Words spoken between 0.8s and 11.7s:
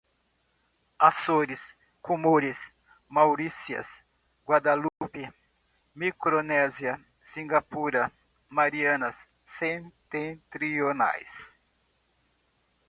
Açores, Comores, Maurícias, Guadalupe, Micronésia, Singapura, Marianas Setentrionais